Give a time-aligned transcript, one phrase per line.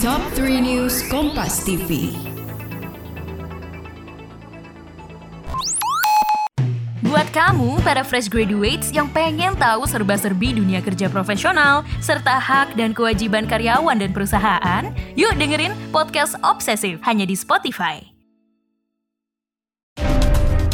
[0.00, 2.08] Top 3 News Kompas TV.
[7.04, 12.96] Buat kamu, para fresh graduates yang pengen tahu serba-serbi dunia kerja profesional, serta hak dan
[12.96, 14.88] kewajiban karyawan dan perusahaan,
[15.20, 18.00] yuk dengerin podcast Obsesif hanya di Spotify.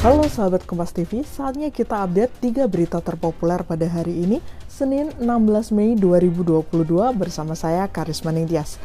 [0.07, 2.31] Halo sahabat Kompas TV, saatnya kita update
[2.63, 4.39] 3 berita terpopuler pada hari ini,
[4.71, 6.63] Senin 16 Mei 2022
[7.11, 8.79] bersama saya Karisma Ningtyas.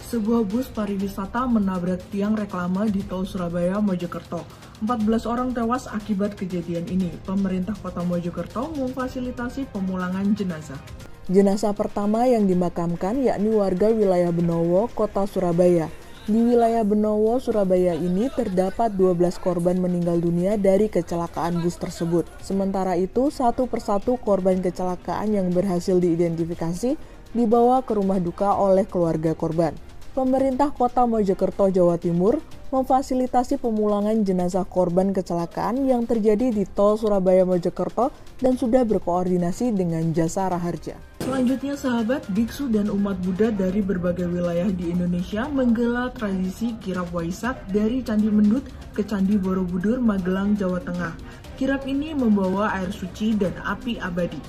[0.00, 4.48] Sebuah bus pariwisata menabrak tiang reklame di tol Surabaya Mojokerto.
[4.80, 7.12] 14 orang tewas akibat kejadian ini.
[7.28, 10.80] Pemerintah Kota Mojokerto memfasilitasi pemulangan jenazah.
[11.28, 15.92] Jenazah pertama yang dimakamkan yakni warga wilayah Benowo, Kota Surabaya.
[16.24, 22.24] Di wilayah Benowo, Surabaya ini terdapat 12 korban meninggal dunia dari kecelakaan bus tersebut.
[22.40, 26.96] Sementara itu, satu persatu korban kecelakaan yang berhasil diidentifikasi
[27.30, 34.62] dibawa ke rumah duka oleh keluarga korban pemerintah kota Mojokerto, Jawa Timur memfasilitasi pemulangan jenazah
[34.62, 40.94] korban kecelakaan yang terjadi di tol Surabaya Mojokerto dan sudah berkoordinasi dengan jasa Raharja.
[41.20, 47.60] Selanjutnya sahabat, biksu dan umat Buddha dari berbagai wilayah di Indonesia menggelar tradisi kirap Waisak
[47.68, 48.64] dari Candi Mendut
[48.96, 51.12] ke Candi Borobudur, Magelang, Jawa Tengah.
[51.60, 54.40] Kirap ini membawa air suci dan api abadi.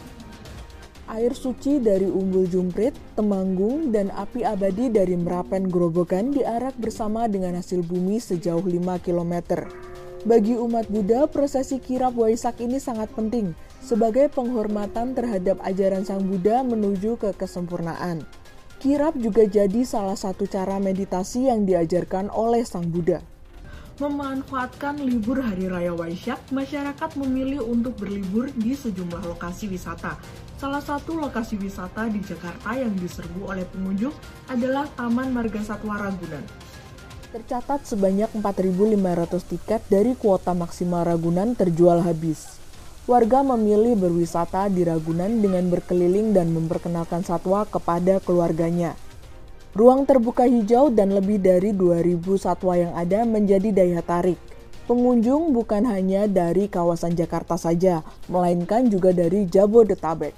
[1.10, 7.58] Air suci dari Umbul Jumprit, Temanggung, dan api abadi dari Merapen Grobogan diarak bersama dengan
[7.58, 9.66] hasil bumi sejauh 5 km.
[10.22, 16.62] Bagi umat Buddha, prosesi kirap Waisak ini sangat penting sebagai penghormatan terhadap ajaran Sang Buddha
[16.62, 18.22] menuju ke kesempurnaan.
[18.78, 23.26] Kirap juga jadi salah satu cara meditasi yang diajarkan oleh Sang Buddha.
[24.02, 30.18] Memanfaatkan libur Hari Raya Waisak, masyarakat memilih untuk berlibur di sejumlah lokasi wisata.
[30.58, 34.10] Salah satu lokasi wisata di Jakarta yang diserbu oleh pengunjung
[34.50, 36.42] adalah Taman Marga Satwa Ragunan.
[37.30, 42.58] Tercatat sebanyak 4.500 tiket dari kuota maksimal Ragunan terjual habis.
[43.06, 48.98] Warga memilih berwisata di Ragunan dengan berkeliling dan memperkenalkan satwa kepada keluarganya.
[49.72, 54.36] Ruang terbuka hijau dan lebih dari 2000 satwa yang ada menjadi daya tarik.
[54.84, 60.36] Pengunjung bukan hanya dari kawasan Jakarta saja, melainkan juga dari Jabodetabek.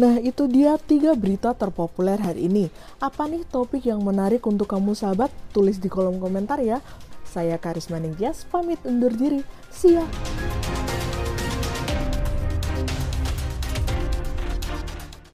[0.00, 2.72] Nah, itu dia tiga berita terpopuler hari ini.
[3.04, 5.28] Apa nih topik yang menarik untuk kamu sahabat?
[5.52, 6.80] Tulis di kolom komentar ya.
[7.28, 9.44] Saya Karisma Ningtyas, pamit undur diri.
[9.68, 10.08] See ya!